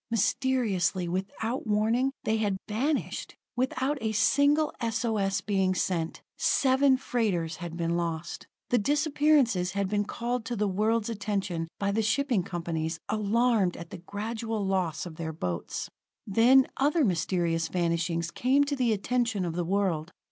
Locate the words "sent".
5.75-6.23